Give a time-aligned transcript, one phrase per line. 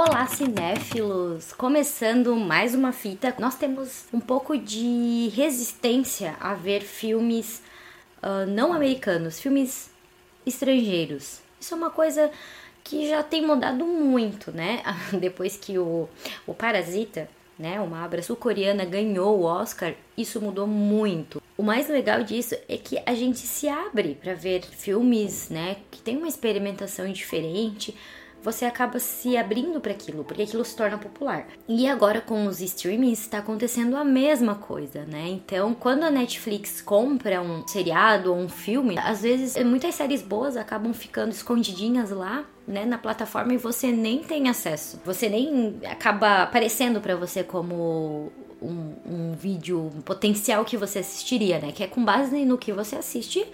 [0.00, 1.52] Olá, cinéfilos!
[1.52, 7.60] Começando mais uma fita, nós temos um pouco de resistência a ver filmes
[8.22, 9.90] uh, não americanos, filmes
[10.46, 11.40] estrangeiros.
[11.60, 12.30] Isso é uma coisa
[12.84, 14.84] que já tem mudado muito, né?
[15.18, 16.08] Depois que o,
[16.46, 21.42] o Parasita, né, uma obra sul-coreana, ganhou o Oscar, isso mudou muito.
[21.56, 26.00] O mais legal disso é que a gente se abre para ver filmes, né, que
[26.00, 27.96] tem uma experimentação diferente,
[28.42, 31.46] você acaba se abrindo para aquilo, porque aquilo se torna popular.
[31.68, 35.28] E agora com os streamings está acontecendo a mesma coisa, né?
[35.28, 40.56] Então, quando a Netflix compra um seriado ou um filme, às vezes muitas séries boas
[40.56, 45.00] acabam ficando escondidinhas lá né, na plataforma e você nem tem acesso.
[45.04, 48.30] Você nem acaba aparecendo para você como
[48.60, 51.72] um, um vídeo potencial que você assistiria, né?
[51.72, 53.46] Que é com base no que você assiste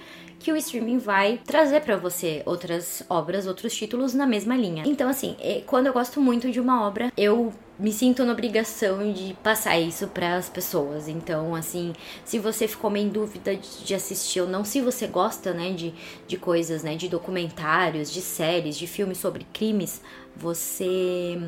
[0.45, 4.85] que o streaming vai trazer para você outras obras, outros títulos na mesma linha.
[4.87, 9.11] Então, assim, é, quando eu gosto muito de uma obra, eu me sinto na obrigação
[9.11, 11.09] de passar isso para as pessoas.
[11.09, 11.95] Então, assim,
[12.27, 15.95] se você ficou meio em dúvida de assistir ou não, se você gosta, né, de,
[16.29, 20.03] de coisas, né, de documentários, de séries, de filmes sobre crimes,
[20.37, 21.41] você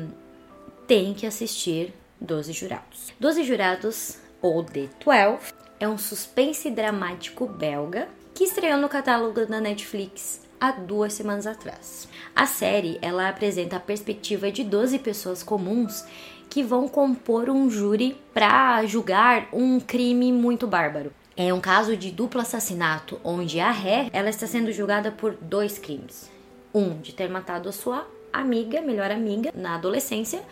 [0.87, 3.13] tem que assistir Doze Jurados.
[3.19, 8.07] Doze Jurados, ou The Twelve, é um suspense dramático belga
[8.37, 12.07] que estreou no catálogo da Netflix há duas semanas atrás.
[12.35, 16.05] A série ela apresenta a perspectiva de 12 pessoas comuns
[16.47, 21.11] que vão compor um júri para julgar um crime muito bárbaro.
[21.35, 25.79] É um caso de duplo assassinato, onde a ré ela está sendo julgada por dois
[25.79, 26.29] crimes:
[26.71, 30.43] um de ter matado a sua amiga, melhor amiga, na adolescência,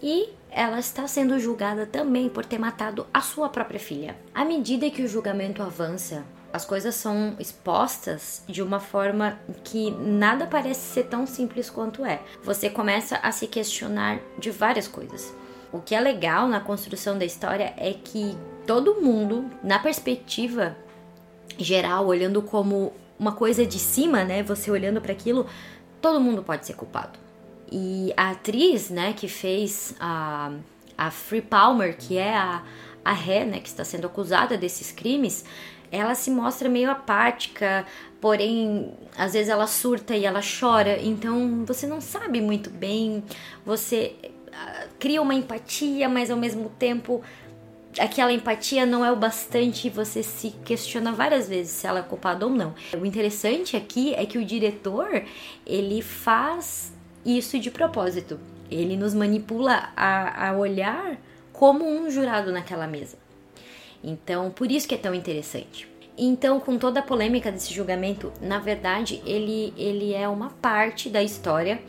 [0.00, 4.16] e ela está sendo julgada também por ter matado a sua própria filha.
[4.32, 6.24] À medida que o julgamento avança,
[6.56, 12.22] as coisas são expostas de uma forma que nada parece ser tão simples quanto é.
[12.42, 15.34] Você começa a se questionar de várias coisas.
[15.70, 18.34] O que é legal na construção da história é que
[18.66, 20.74] todo mundo, na perspectiva
[21.58, 25.46] geral, olhando como uma coisa de cima, né, você olhando para aquilo,
[26.00, 27.18] todo mundo pode ser culpado.
[27.70, 30.52] E a atriz, né, que fez a,
[30.96, 32.62] a Free Palmer, que é a,
[33.04, 35.44] a ré, né, que está sendo acusada desses crimes,
[35.90, 37.86] ela se mostra meio apática,
[38.20, 43.22] porém às vezes ela surta e ela chora, então você não sabe muito bem,
[43.64, 47.22] você uh, cria uma empatia, mas ao mesmo tempo
[47.98, 52.02] aquela empatia não é o bastante e você se questiona várias vezes se ela é
[52.02, 52.74] culpada ou não.
[53.00, 55.22] O interessante aqui é que o diretor,
[55.66, 56.92] ele faz
[57.24, 58.38] isso de propósito.
[58.70, 61.16] Ele nos manipula a, a olhar
[61.52, 63.16] como um jurado naquela mesa.
[64.02, 65.88] Então, por isso que é tão interessante.
[66.18, 71.22] Então, com toda a polêmica desse julgamento, na verdade, ele, ele é uma parte da
[71.22, 71.80] história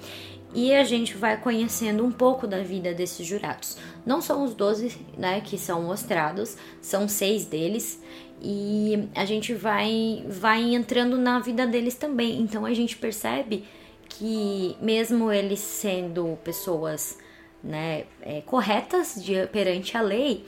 [0.53, 3.77] e a gente vai conhecendo um pouco da vida desses jurados.
[4.05, 8.01] Não são os 12 né, que são mostrados, são seis deles
[8.41, 12.41] e a gente vai, vai entrando na vida deles também.
[12.41, 13.63] Então a gente percebe
[14.09, 17.17] que, mesmo eles sendo pessoas
[17.63, 20.45] né, é, corretas de, perante a lei,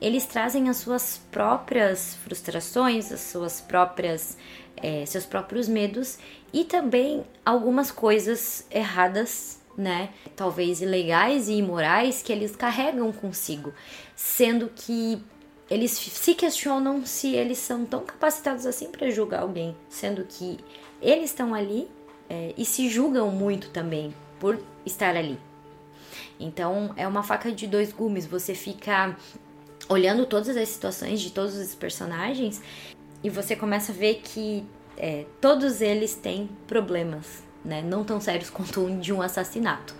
[0.00, 4.36] eles trazem as suas próprias frustrações, as suas próprias,
[4.76, 6.18] é, seus próprios medos
[6.52, 10.10] e também algumas coisas erradas, né?
[10.36, 13.72] Talvez ilegais e imorais que eles carregam consigo,
[14.14, 15.20] sendo que
[15.70, 20.58] eles se questionam se eles são tão capacitados assim para julgar alguém, sendo que
[21.02, 21.88] eles estão ali
[22.30, 25.38] é, e se julgam muito também por estar ali.
[26.40, 28.24] Então é uma faca de dois gumes.
[28.26, 29.16] Você fica
[29.88, 32.60] olhando todas as situações de todos os personagens
[33.22, 34.64] e você começa a ver que
[34.96, 37.82] é, todos eles têm problemas, né?
[37.82, 39.94] Não tão sérios quanto um de um assassinato.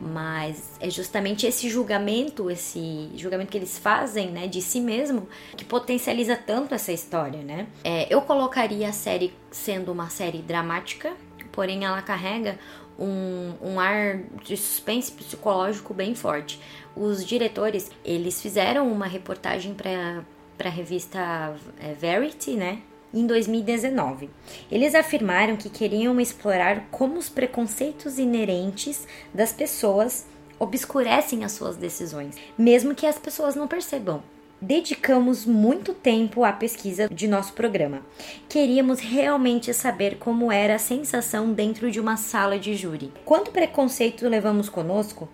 [0.00, 5.64] Mas é justamente esse julgamento, esse julgamento que eles fazem, né, de si mesmo, que
[5.64, 7.68] potencializa tanto essa história, né?
[7.84, 11.12] É, eu colocaria a série sendo uma série dramática,
[11.52, 12.58] porém ela carrega
[12.98, 16.60] um, um ar de suspense psicológico bem forte.
[16.96, 20.24] Os diretores, eles fizeram uma reportagem para
[20.64, 22.80] a revista é, Verity, né?
[23.12, 24.30] Em 2019.
[24.70, 30.26] Eles afirmaram que queriam explorar como os preconceitos inerentes das pessoas
[30.58, 34.22] obscurecem as suas decisões, mesmo que as pessoas não percebam
[34.62, 38.00] dedicamos muito tempo à pesquisa de nosso programa.
[38.48, 43.12] Queríamos realmente saber como era a sensação dentro de uma sala de júri.
[43.24, 45.28] Quanto preconceito levamos conosco?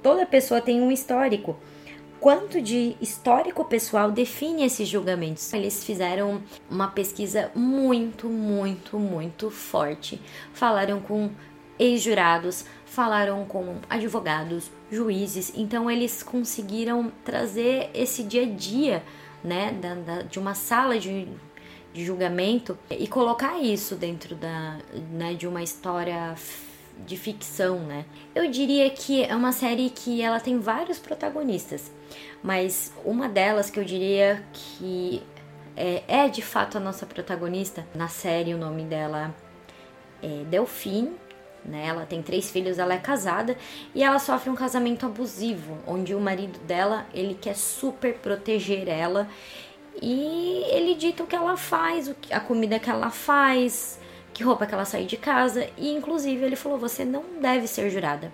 [0.00, 1.56] Toda pessoa tem um histórico.
[2.20, 5.52] Quanto de histórico pessoal define esses julgamentos?
[5.52, 10.22] Eles fizeram uma pesquisa muito, muito, muito forte.
[10.52, 11.30] Falaram com
[11.80, 19.02] ex-jurados, falaram com advogados, juízes, então eles conseguiram trazer esse dia a dia,
[19.42, 21.26] né, da, da, de uma sala de,
[21.94, 24.78] de julgamento e colocar isso dentro da,
[25.10, 26.34] né, de uma história
[27.06, 28.04] de ficção, né?
[28.34, 31.90] Eu diria que é uma série que ela tem vários protagonistas,
[32.42, 35.22] mas uma delas que eu diria que
[35.74, 39.34] é, é de fato a nossa protagonista na série, o nome dela
[40.22, 41.12] é Delphine,
[41.64, 41.86] né?
[41.86, 43.56] Ela tem três filhos, ela é casada
[43.94, 49.28] e ela sofre um casamento abusivo, onde o marido dela ele quer super proteger ela
[50.00, 53.98] e ele dita o que ela faz, a comida que ela faz,
[54.32, 57.90] que roupa que ela sai de casa e inclusive ele falou você não deve ser
[57.90, 58.32] jurada.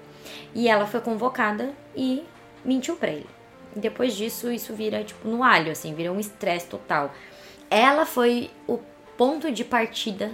[0.55, 2.25] E ela foi convocada e
[2.65, 3.27] mentiu para ele.
[3.75, 7.13] E depois disso isso vira tipo no alho, assim, vira um estresse total.
[7.71, 8.79] Ela foi o
[9.17, 10.31] ponto de partida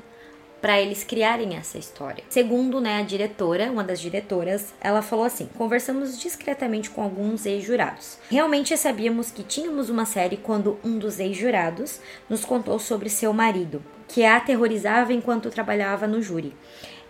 [0.64, 2.24] para eles criarem essa história.
[2.30, 8.16] Segundo, né, a diretora, uma das diretoras, ela falou assim: "Conversamos discretamente com alguns ex-jurados.
[8.30, 12.00] Realmente sabíamos que tínhamos uma série quando um dos ex-jurados
[12.30, 16.56] nos contou sobre seu marido, que a aterrorizava enquanto trabalhava no júri.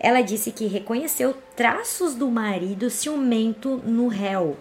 [0.01, 4.57] Ela disse que reconheceu traços do marido ciumento no réu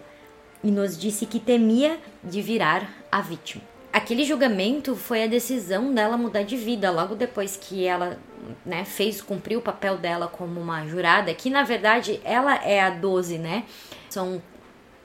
[0.62, 3.73] e nos disse que temia de virar a vítima.
[3.94, 8.18] Aquele julgamento foi a decisão dela mudar de vida logo depois que ela
[8.66, 12.90] né, fez cumprir o papel dela como uma jurada, que na verdade ela é a
[12.90, 13.62] 12, né?
[14.10, 14.42] São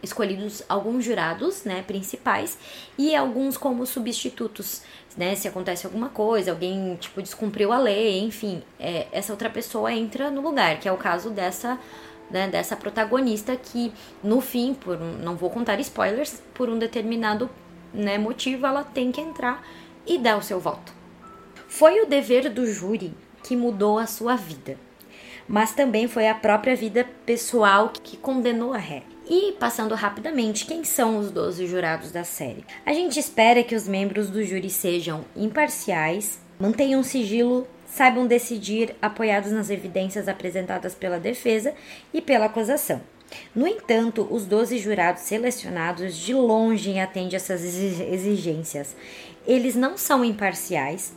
[0.02, 2.58] escolhidos alguns jurados, né, principais
[2.98, 4.82] e alguns como substitutos,
[5.16, 9.94] né, se acontece alguma coisa, alguém tipo descumpriu a lei, enfim, é, essa outra pessoa
[9.94, 11.78] entra no lugar, que é o caso dessa
[12.32, 13.94] né, dessa protagonista que
[14.24, 17.48] no fim, por não vou contar spoilers, por um determinado
[17.94, 19.66] né, motivo, ela tem que entrar
[20.06, 20.94] e dar o seu voto.
[21.68, 23.14] Foi o dever do júri
[23.44, 24.78] que mudou a sua vida,
[25.48, 29.04] mas também foi a própria vida pessoal que condenou a ré.
[29.30, 32.66] E passando rapidamente, quem são os 12 jurados da série?
[32.84, 39.52] A gente espera que os membros do júri sejam imparciais, mantenham sigilo, saibam decidir apoiados
[39.52, 41.76] nas evidências apresentadas pela defesa
[42.12, 43.02] e pela acusação.
[43.54, 48.96] No entanto, os 12 jurados selecionados de longe atendem essas exigências.
[49.46, 51.14] Eles não são imparciais,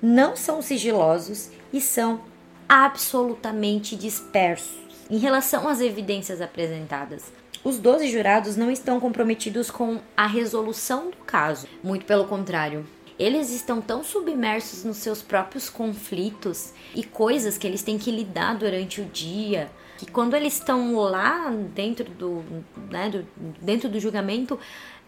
[0.00, 2.20] não são sigilosos e são
[2.68, 4.76] absolutamente dispersos
[5.10, 7.32] em relação às evidências apresentadas.
[7.64, 12.86] Os 12 jurados não estão comprometidos com a resolução do caso, muito pelo contrário.
[13.18, 18.56] Eles estão tão submersos nos seus próprios conflitos e coisas que eles têm que lidar
[18.56, 19.68] durante o dia,
[19.98, 22.44] que quando eles estão lá dentro do,
[22.88, 23.26] né, do,
[23.60, 24.58] dentro do julgamento,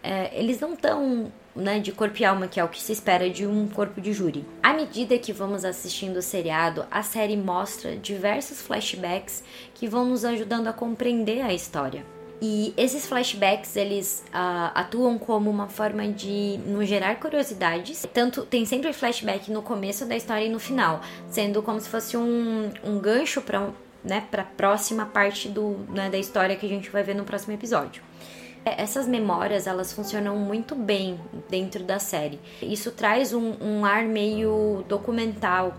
[0.03, 3.29] é, eles não estão né, de corpo e alma, que é o que se espera
[3.29, 4.45] de um corpo de júri.
[4.61, 9.43] À medida que vamos assistindo o seriado, a série mostra diversos flashbacks
[9.73, 12.05] que vão nos ajudando a compreender a história.
[12.43, 18.05] E esses flashbacks, eles uh, atuam como uma forma de nos gerar curiosidades.
[18.11, 22.17] Tanto tem sempre flashback no começo da história e no final, sendo como se fosse
[22.17, 23.69] um, um gancho para
[24.03, 27.53] né, a próxima parte do, né, da história que a gente vai ver no próximo
[27.53, 28.01] episódio.
[28.63, 31.19] É, essas memórias, elas funcionam muito bem
[31.49, 32.39] dentro da série.
[32.61, 35.75] Isso traz um, um ar meio documental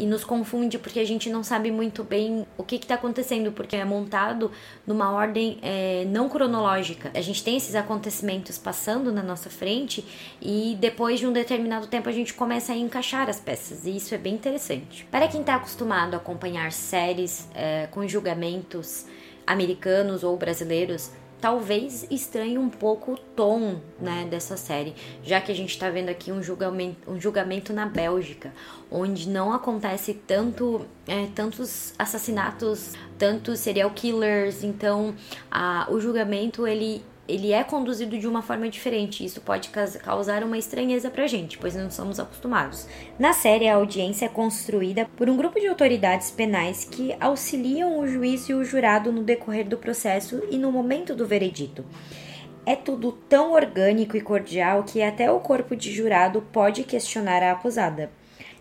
[0.00, 3.76] e nos confunde porque a gente não sabe muito bem o que está acontecendo, porque
[3.76, 4.50] é montado
[4.86, 7.10] numa ordem é, não cronológica.
[7.14, 10.02] A gente tem esses acontecimentos passando na nossa frente
[10.40, 14.14] e depois de um determinado tempo a gente começa a encaixar as peças, e isso
[14.14, 15.06] é bem interessante.
[15.10, 19.04] Para quem está acostumado a acompanhar séries é, com julgamentos
[19.46, 21.10] americanos ou brasileiros,
[21.40, 26.08] talvez estranhe um pouco o tom né, dessa série, já que a gente está vendo
[26.08, 28.52] aqui um julgamento, um julgamento na Bélgica,
[28.90, 35.14] onde não acontece tanto é, tantos assassinatos, tantos serial killers, então
[35.50, 39.24] a, o julgamento ele ele é conduzido de uma forma diferente.
[39.24, 39.70] Isso pode
[40.02, 42.86] causar uma estranheza pra gente, pois não somos acostumados.
[43.18, 48.06] Na série, a audiência é construída por um grupo de autoridades penais que auxiliam o
[48.06, 51.84] juiz e o jurado no decorrer do processo e no momento do veredito.
[52.66, 57.52] É tudo tão orgânico e cordial que até o corpo de jurado pode questionar a
[57.52, 58.10] acusada.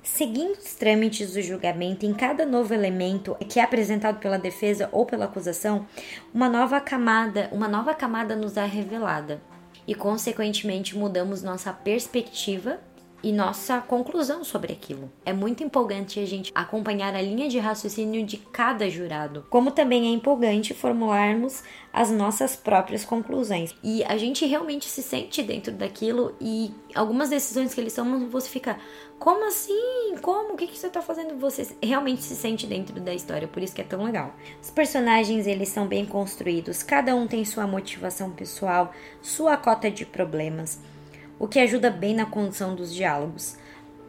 [0.02, 5.06] Seguindo os trâmites do julgamento em cada novo elemento que é apresentado pela defesa ou
[5.06, 5.86] pela acusação,
[6.34, 9.42] uma nova camada, uma nova camada nos é revelada.
[9.86, 12.80] E consequentemente mudamos nossa perspectiva
[13.22, 15.12] e nossa conclusão sobre aquilo.
[15.26, 20.08] É muito empolgante a gente acompanhar a linha de raciocínio de cada jurado, como também
[20.08, 23.76] é empolgante formularmos as nossas próprias conclusões.
[23.84, 28.50] E a gente realmente se sente dentro daquilo e algumas decisões que eles tomam, você
[28.50, 28.78] fica,
[29.18, 30.16] como assim?
[30.22, 30.54] Como?
[30.54, 31.38] O que, que você tá fazendo?
[31.40, 34.34] Você realmente se sente dentro da história, por isso que é tão legal.
[34.62, 40.06] Os personagens, eles são bem construídos, cada um tem sua motivação pessoal, sua cota de
[40.06, 40.80] problemas
[41.40, 43.58] o que ajuda bem na condução dos diálogos.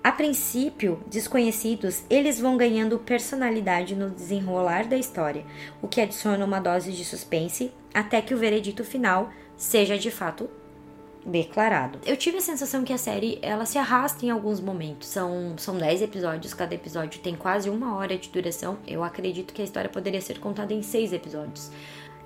[0.02, 5.44] A princípio, desconhecidos, eles vão ganhando personalidade no desenrolar da história,
[5.80, 10.48] o que adiciona uma dose de suspense até que o veredito final seja de fato
[11.24, 11.98] declarado.
[12.06, 15.08] Eu tive a sensação que a série ela se arrasta em alguns momentos.
[15.08, 18.78] São são 10 episódios, cada episódio tem quase uma hora de duração.
[18.86, 21.70] Eu acredito que a história poderia ser contada em seis episódios.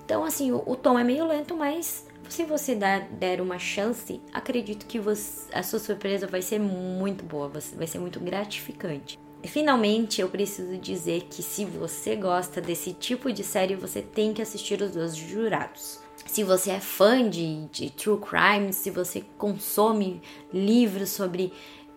[0.05, 4.87] Então, assim, o, o tom é meio lento, mas se você der uma chance, acredito
[4.87, 9.19] que você, a sua surpresa vai ser muito boa, vai ser muito gratificante.
[9.45, 14.41] Finalmente, eu preciso dizer que se você gosta desse tipo de série, você tem que
[14.41, 16.01] assistir os dois jurados.
[16.27, 21.53] Se você é fã de, de true crime, se você consome livros sobre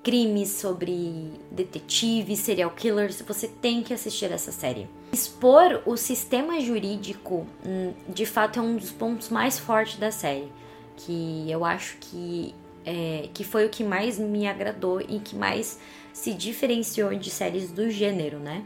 [0.07, 4.87] crimes, sobre detetives, serial killers, você tem que assistir essa série.
[5.11, 10.49] Expor o sistema jurídico, hum, de fato, é um dos pontos mais fortes da série,
[10.95, 15.77] que eu acho que é, que foi o que mais me agradou e que mais
[16.13, 18.63] se diferenciou de séries do gênero, né?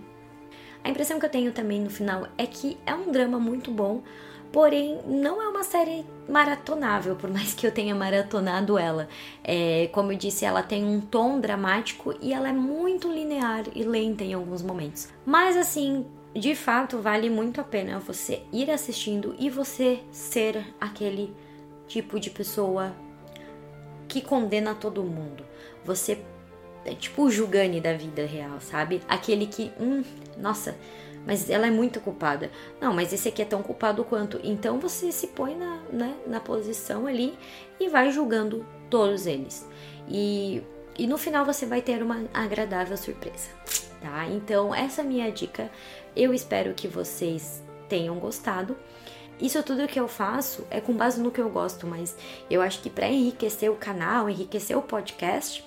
[0.83, 4.03] A impressão que eu tenho também no final é que é um drama muito bom,
[4.51, 9.07] porém não é uma série maratonável, por mais que eu tenha maratonado ela.
[9.43, 13.83] É, como eu disse, ela tem um tom dramático e ela é muito linear e
[13.83, 15.09] lenta em alguns momentos.
[15.25, 21.33] Mas assim, de fato, vale muito a pena você ir assistindo e você ser aquele
[21.87, 22.93] tipo de pessoa
[24.07, 25.45] que condena todo mundo.
[25.85, 26.19] Você
[26.85, 29.01] é tipo o Jugani da vida real, sabe?
[29.07, 30.03] Aquele que, hum,
[30.37, 30.75] nossa,
[31.25, 32.51] mas ela é muito culpada.
[32.79, 34.39] Não, mas esse aqui é tão culpado quanto.
[34.43, 37.37] Então você se põe na, né, na posição ali
[37.79, 39.67] e vai julgando todos eles.
[40.07, 40.61] E,
[40.97, 43.49] e no final você vai ter uma agradável surpresa,
[44.01, 44.27] tá?
[44.27, 45.69] Então essa é a minha dica.
[46.15, 48.75] Eu espero que vocês tenham gostado.
[49.39, 52.15] Isso tudo que eu faço é com base no que eu gosto, mas
[52.49, 55.65] eu acho que para enriquecer o canal, enriquecer o podcast,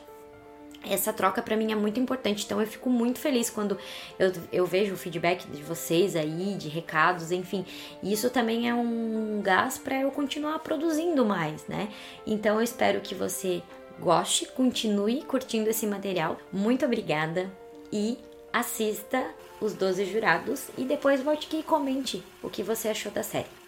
[0.88, 3.78] essa troca para mim é muito importante, então eu fico muito feliz quando
[4.18, 7.64] eu, eu vejo o feedback de vocês aí, de recados, enfim.
[8.02, 11.88] Isso também é um gás para eu continuar produzindo mais, né?
[12.26, 13.62] Então eu espero que você
[13.98, 16.38] goste, continue curtindo esse material.
[16.52, 17.50] Muito obrigada
[17.92, 18.18] e
[18.52, 19.24] assista
[19.60, 23.63] os 12 jurados e depois volte aqui e comente o que você achou da série.